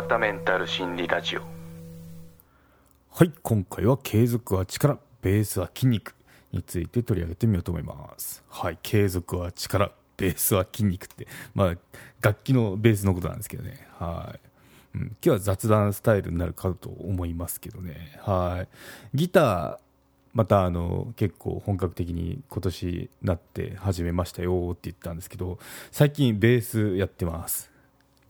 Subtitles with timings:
[0.00, 1.42] 川田メンタル心理ラジオ。
[3.10, 6.14] はい今回は継続は力ベースは筋肉
[6.52, 8.42] について取り上げてみようと思います。
[8.48, 11.74] はい継続は力ベースは筋肉ってまあ
[12.22, 13.86] 楽器のベースのことなんですけどね。
[13.98, 14.40] はい、
[14.94, 18.18] うん、今日は雑談スタイルになるかと思いますけどね。
[18.20, 18.68] はい。
[19.14, 19.78] ギター
[20.32, 25.58] またあの結構本格的に今年なって始めましたよって言ったんですけど
[25.90, 27.70] 最近ベースやってます。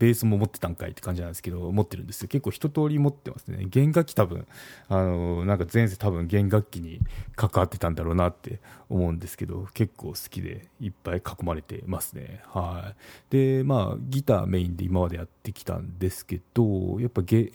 [0.01, 2.29] ベースも持ってたんかいって感じなんですけど持ってるんですよ。
[2.29, 3.67] 結構一通り持ってますね。
[3.69, 4.47] 弦楽器多分
[4.89, 7.01] あのなんか前世多分弦楽器に
[7.37, 12.41] 関わってたんだろうなって思うんですけど結構好きでいっぱい囲まれてますね。
[12.47, 12.97] はい。
[13.29, 17.53] でまあギターメインで今までやってきたんですけどやっぱゲ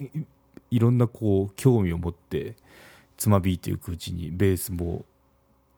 [0.69, 2.55] いろんなこう興味を持って
[3.17, 5.03] つまびいていくうちにベースも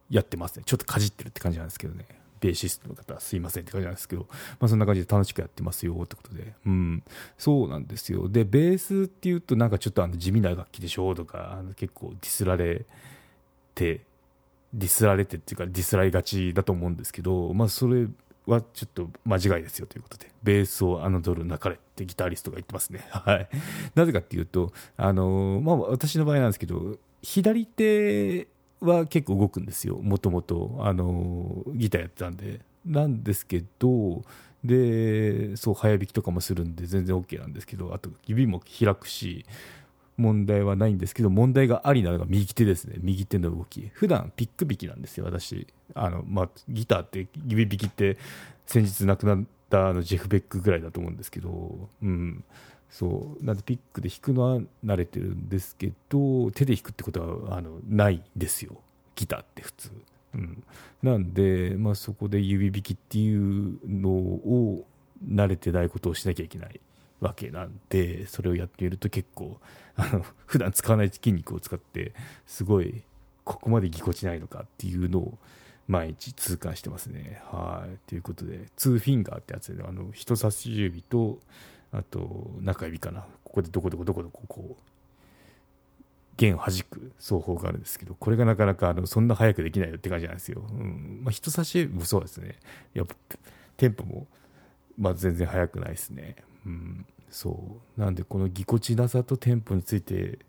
[0.10, 0.64] やってますね。
[0.66, 2.06] ちょっとかじってるって感じなんですけどね。
[2.40, 4.28] ベーシストの方すいませんって感じなんですけど、
[4.60, 7.04] まあ、そんな感じで楽しくやってますよってことで、うん、
[7.38, 12.86] そうなんですよでベースっていうとなんかちょっとあの地味な楽器でしょとかあの結構ディスられ
[13.76, 14.02] て
[14.74, 18.08] ディスられてっていうかディスられがちだと思うんですけど、まあ、それ
[18.48, 23.06] はちょっと間違いですよということで、ベースを侮るなかれってギタリストが言ってますね。
[23.12, 23.50] はい。
[23.94, 28.48] なぜかっていうと、あのまあ、私の場合なんですけど、左手
[28.82, 30.78] は結構動くんですよ、もともと。
[30.80, 32.62] あのギターやってたんで。
[32.86, 34.24] なんですけど、
[34.64, 39.46] でそう早弾きとかもするんで全然 OK なんですけど、あと指も開くし、
[40.18, 48.18] 問題はないんですけど、問題がありなのが右手ですね、右手の動き、普段ピック弾きなんですよ、私、あのまあ、ギターって指弾きって
[48.66, 52.44] 先日亡くなったあのジェフ・ベックぐらいだと思うんですけど、うん、
[52.90, 58.78] そうなんでピックで弾くのは慣れてるんですけど手で弾くってことはあのないですよ
[59.16, 59.92] ギターって普通、
[60.36, 60.64] うん、
[61.04, 64.86] なんで、まあ、そこで指弾きっていうのを
[65.28, 66.80] 慣れてないことをしなきゃいけない
[67.20, 69.58] わけなんでそれをやっていると結構
[69.96, 72.14] あの 普段使わない筋肉を使って
[72.46, 73.04] すごい
[73.44, 75.38] ここまでぎこちないのかっていうのを
[75.88, 77.42] 毎日痛感してますね。
[77.46, 77.98] はい。
[78.10, 81.40] ということで、ツーフィンガーってやつで、あの、人差し指と、
[81.98, 83.26] あと中指かな。
[83.44, 84.84] ここでどこどこどこどここう
[86.36, 91.22] 弦を弾く奏法があるんですけどこれがなかなかあのそんな早くできないよって感じなんですよ、うん。
[91.24, 92.60] まあ、人差し指もそうですね。
[92.94, 93.16] やっぱ
[93.78, 94.28] テンポも、
[94.98, 96.36] まあ、全然速くないですね、
[96.66, 98.00] うん、そう。
[98.00, 100.40] なんでこのぎこちなさとテンポについて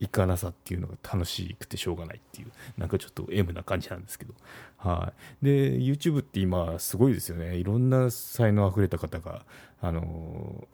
[0.00, 4.34] いかなさっていうのが楽しくてしょうがないっていうなんかちょっと M な感じなんですけど。
[4.78, 5.44] はい。
[5.44, 7.56] で YouTube って今すごいですよね。
[7.56, 9.44] いろんな才能あふれた方が
[9.80, 10.66] あの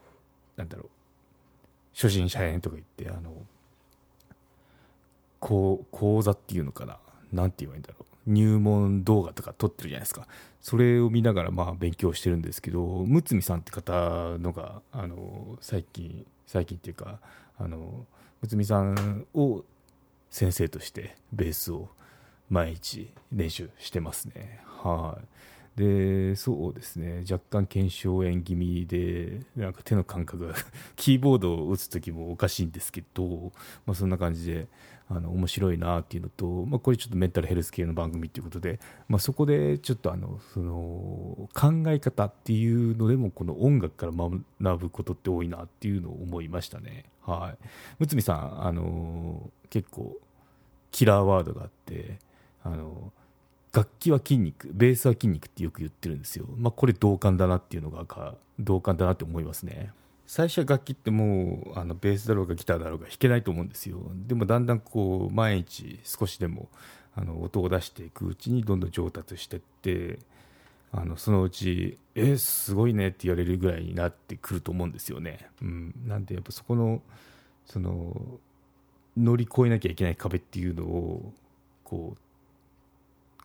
[0.63, 0.89] なんだろう。
[1.95, 3.33] 初心者編とか言ってあの
[5.41, 6.99] 講講座っていうのかな。
[7.33, 8.31] なんて言えばいいんだろう。
[8.31, 10.27] 入門動画とか撮ってるじゃないですか。
[10.61, 17.19] それを見ながらまあ勉強してるんですけど睦見さんって方のがあの最近最近っていうか
[17.59, 18.07] あの
[18.43, 19.65] 睦見さんを
[20.31, 21.89] 先生としてベースを
[22.49, 24.61] 毎日練習してますね。
[24.65, 25.25] はい。
[25.77, 30.55] でそうですね若干腱鞘炎気味でなんか手の感覚が
[30.97, 33.53] キーボードを打つ時もおかしいんですけど、
[33.87, 34.69] まあ、そんな感じで
[35.09, 47.05] あの面白いなっていうのと、まあ、これちょっとメンタルヘルス系の番組ということで、まあ、そこでちょっとあのその考え方っていうのでもこの音楽から学ぶことって多いなっていうのを思いましたね。
[47.23, 47.55] は
[48.01, 50.17] い、むさんあの結構
[50.91, 52.19] キラーワードがあって
[52.65, 53.13] あの
[53.73, 59.93] 楽器は筋肉ベースは筋肉ってよく言ってるんですよ、まあ、これ同感だなっていうのが同感だなって思いますね。
[60.27, 63.99] 最初は楽器ってもうあのベースだろうがギターだろうが弾けないと思うんですよ。
[64.27, 66.69] でもだんだんこう毎日少しでも
[67.15, 70.19] あの音を出していくうちにどんどん上達してって
[70.91, 77.03] あのそのうち「えすごいね」って言われるぐらいになってくると思うんですよね、うん、なんでやっぱそこの
[77.67, 78.39] その
[79.17, 81.33] 乗り越えなきゃいけない壁っていうのを
[81.85, 82.19] こう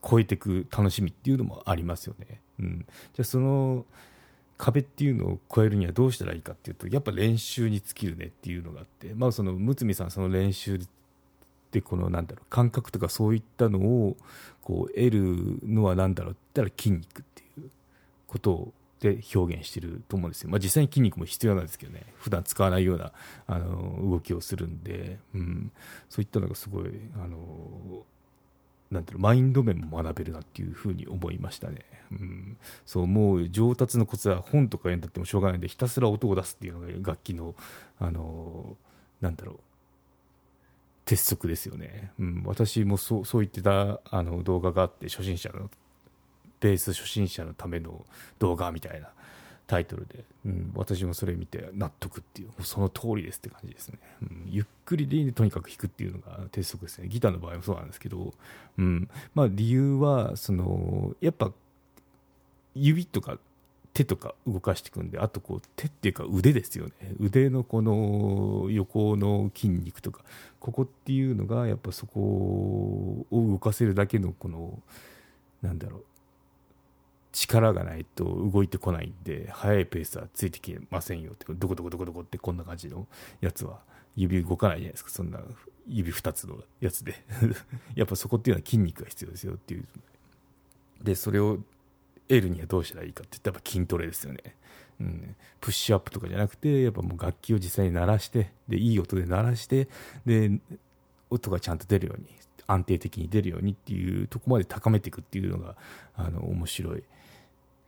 [0.09, 2.39] 超えていく楽しみっていうのもありますよね。
[2.59, 3.85] うん、じゃあその
[4.57, 10.79] 壁っていうのを超えるにはどうしたらいいかっていうとやっぱ練習に尽きるねっていうのがあってまあその睦見さんその練習
[11.71, 14.17] でこのなんだろう感覚とかそういったのを
[14.63, 17.69] こう得るのは何だろうって言ったら筋肉っていう
[18.25, 22.01] ことで表現してると思うんですよ、まあ、実際に筋肉も必要なんですけどね。
[22.17, 23.11] 普段使わないような
[23.45, 25.71] あの動きをするんで、うん、
[26.09, 26.89] そういったのがすごい
[27.23, 27.37] あの
[28.91, 31.81] なんていうのマインド面も学べるなっていうふうに思いましたね、
[32.11, 37.55] うん、そうもう上達のコツは本とか読んだってもしょうがないんでひたすら音を出すっていうのが楽器の
[37.99, 38.77] あの
[39.19, 39.59] なんだろう
[41.05, 45.69] 鉄則ですよね、うん、私もそうそう言ってたあの動画があって初心者の
[46.59, 48.05] ベース初心者のための
[48.39, 49.09] 動画みたいな
[49.67, 52.63] タイトルで、うん、私もそれ見て納得っていう。
[52.63, 57.09] その通りですって感じですね、うん、ゆっくりでとにかく弾くっていうのが鉄則ですね。
[57.09, 58.33] ギターの場合もそうなんですけど、
[58.77, 59.09] うん。
[59.35, 61.51] まあ、理由はそのやっぱ
[62.75, 63.37] 指とか
[63.93, 66.93] 手とか動かしていくんであとこう手っていうか腕ですよね。
[67.19, 70.21] 腕のこの横の筋肉とか
[70.59, 74.79] ここっていうのがやっぱそこを動かせるだけのこの
[75.61, 76.03] なんだろう
[77.31, 81.45] 力がないと動いてこないんで速いペースはついてきませんよって。
[81.49, 83.07] どこどこどこどこってこんな感じの
[83.41, 83.79] やつは。
[84.15, 85.11] 指動かないじゃないですか。
[85.11, 85.39] そんな
[85.87, 87.13] 指2つのやつで。
[87.95, 89.85] やっぱそこっていうのは筋肉が必要ですよっていう。
[91.03, 91.59] でそれを
[92.27, 94.39] 得るにはどうしたらいいかって言ったら筋トレですよね、
[94.99, 99.87] うん、プッシュアップとかじゃなくてやっぱもう楽器を実際に鳴らしてでいい音で鳴らして
[100.25, 100.59] で
[101.29, 102.27] 音がちゃんと出るように
[102.67, 105.75] 安定的に出るようにっていうとこまで高めていくっていうのが
[106.15, 107.03] あの面白い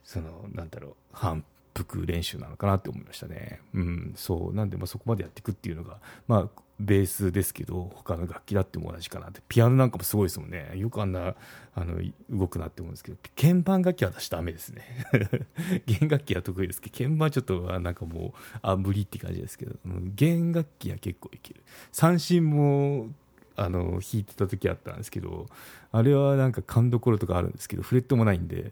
[0.09, 1.43] そのなんだろう反
[1.75, 3.61] 復練習なのかなって思いましたね。
[3.75, 4.55] うん、そう。
[4.55, 9.41] なんでまあそこまでやっていくっていうのがまあベースですけど他の楽器だっても同じかなって。
[9.47, 10.71] ピアノなんかもすごいですもんね。
[10.75, 11.35] よくあんな
[11.75, 12.01] あの
[12.31, 14.83] 動くなって思うんですけど鍵盤楽器は私ダメですね。
[15.85, 21.61] 弦楽器は得意ですけど鍵盤はちょっとなんかもうあ無理って感じですけど、うん、弦楽器は結構いける。
[21.91, 23.09] 三振も
[23.59, 25.45] あの弾いてた時あったんですけど
[25.91, 28.71] あれはなんか勘どころとかあるんですけどフレットもないんで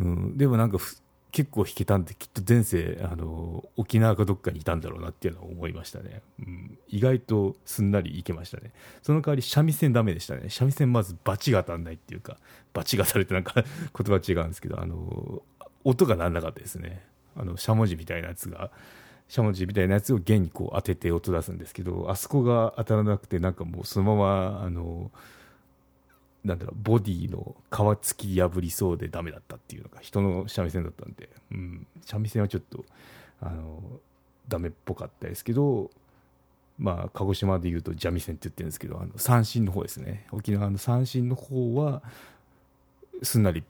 [0.00, 0.78] うん、でもなんか
[1.30, 8.72] 結構弾けたんできっと前世あの沖縄かどっかにいたんだろうなっていうのは思いましたね、うん、意外とすんなりいけましたね。
[9.02, 10.48] その代わり三味線ダメでしたね。
[10.48, 12.38] 三味線まずバチが当たんないっていうか
[12.72, 13.64] バチがされてなんか 言
[13.94, 15.42] 葉違うんですけどあの
[15.84, 17.04] 音が鳴んなかったですね。
[17.36, 18.70] あのしゃもじみたいなやつが
[19.28, 25.12] しゃもじみたいなやつを弦にこう当てて音出すんですけどあそこが当たらなくてなんかもうそのままあの
[26.44, 32.84] なんだろうボディの皮付き破りそうでダメだったっていうのが人の三味線だったんで、うん、三味線はちょっと
[33.42, 33.82] あの
[34.48, 35.90] ダメっぽかったですけど
[36.78, 40.26] まあ鹿児島でいうと三味線って言ってるんですけどあの三振の方ですね。
[40.32, 42.02] 沖縄の三振の方は
[43.22, 43.62] すんなり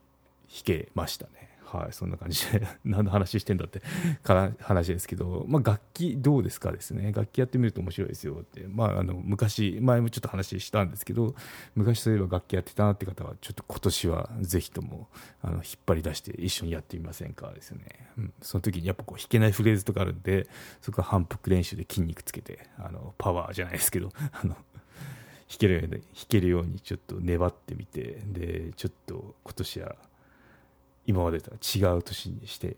[0.49, 1.50] 弾けましたね。
[1.73, 3.81] はい、そんな感じで 何の話してんだって
[4.25, 7.13] から話ですけど、まあ、楽器どうですかですね。
[7.13, 11.35] 楽器やってみると面白いですよって、まあ、あの昔前もちょっと話したんですけど
[11.77, 15.09] 昔そういえば楽器やってたなって方はちょっと今年はぜひとも
[15.43, 17.85] あの引っ張り出して一緒にやってみませんかですね、
[18.19, 20.49] うん、その時にやっぱこう弾けないフレーズとかあるんで
[20.81, 29.97] そこは反復練習で筋肉つけてあのパワーじゃないですけど あの弾けるように弾けるようにちょっと粘ってみてでちょっと今年は
[31.06, 32.76] 今までとは違う年にして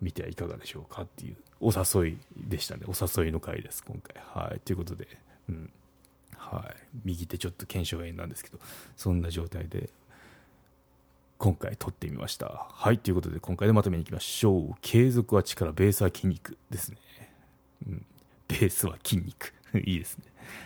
[0.00, 2.82] みてはいかがでしょうかっていうお誘いでしたね。
[2.86, 4.22] お誘いの回です今回。
[4.22, 4.60] はい。
[4.60, 5.08] ということで、
[5.48, 5.70] うん。
[6.36, 8.58] はい、右手ちょっと腱鞘炎なんですけど
[8.96, 9.88] そんな状態で
[11.38, 12.66] 今回撮ってみました。
[12.70, 12.98] はい。
[12.98, 14.74] ということで今回でまとめにいきましょう。
[14.80, 16.98] 継続は力ベースは筋肉ですね、
[17.86, 18.06] うん、
[18.48, 19.52] ベースは筋肉。
[19.84, 20.24] いいですね。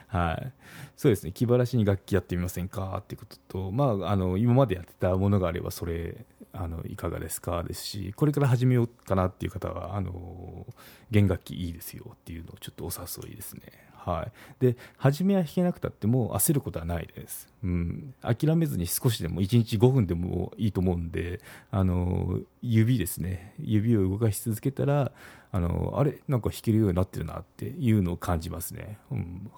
[0.09, 0.53] はい。
[0.97, 1.33] そうですね。
[1.33, 2.99] 気晴らしに楽器やってみませんか？
[3.01, 7.63] っていうことと、まあ、あの、今までやってたものがあれば、それ、あの、いかがですか？
[7.63, 10.67] ですし、これから始めようかなっていう方は、あの、
[11.11, 13.63] 弦楽器いいですよっていうのをちょっとお誘いですね。
[14.09, 14.33] はい。
[14.59, 17.53] で、初めは弾けなくたっても焦ることはないです。
[17.63, 18.15] うん。
[18.23, 21.41] 諦めずに少しでも、1日5分でもいいと思うんで、
[21.71, 23.53] あの、指ですね。
[23.59, 25.13] 指を動かし続けたら、
[25.53, 26.21] あの、あれ？
[26.27, 28.99] なんか弾けるようになってるなっていうのを感じますね。
[29.11, 29.51] うん。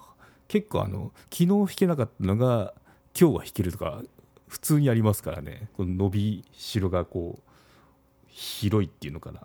[0.49, 2.73] 結構あの、昨日弾けなかったのが、
[3.17, 4.03] 今日は弾けるとか、
[4.49, 5.69] 普通にありますからね。
[5.77, 7.51] この伸びしろがこう、
[8.27, 9.41] 広いっていうのかな。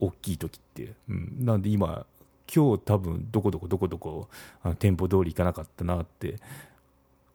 [0.00, 0.94] 大きい時って。
[1.08, 1.36] うん。
[1.38, 2.04] なんで今、
[2.52, 4.28] 今日多分どこどこどこどこ
[4.62, 6.38] あの店舗通り行かなかったなって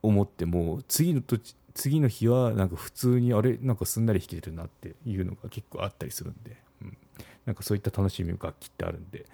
[0.01, 6.97] 思っても次の時次の日はなんか普通にあれなんかすんなり弾けてるなっていうのが結構あったりするんで、うん、
[7.45, 9.25] なんかそういった楽しみの楽器ってあるんで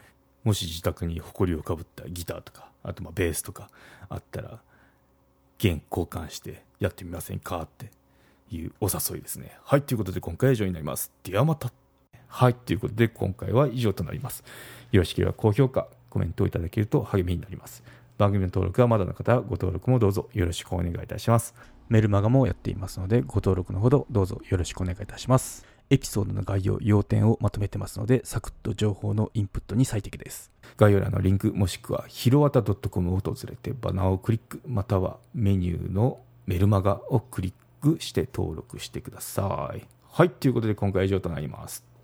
[0.44, 3.70] もし自宅に埃をかぶったギターとかあとまベースとか
[4.10, 4.60] あったら
[5.58, 7.90] 弦交換してやってみませんかって
[8.52, 9.58] いうお誘いですね。
[9.64, 11.12] はいということで今回は以上になります。
[11.24, 11.72] ではまた。
[12.28, 14.44] はいということで今回は以上となります
[14.92, 17.84] よろしければ高評価、コメントをいただけると励みになります。
[18.18, 21.54] 番組の登録はまだの方はご登録もどうぞよろしくお願いいたします。
[21.90, 25.66] メルマガもやっていますので、ご登録のほどどうぞよろしくお願いいたします。
[25.90, 30.50] エピソードの概要、要点をまとめてますので、サクッと情報のインプットに最適です。
[30.78, 39.86] 概要欄のリンク、もしくはひろわた .com を訪れてバナーをクリック、またはメニューのメルマガをクリックして登録してください。
[40.10, 41.84] はい、ということで今回は以上となります。